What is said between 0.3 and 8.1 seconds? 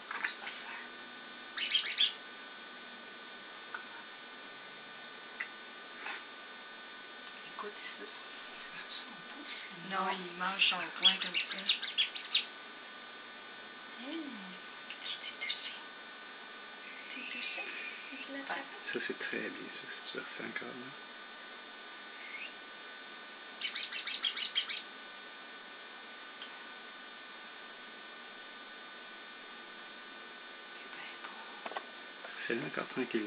vas faire. Écoute, il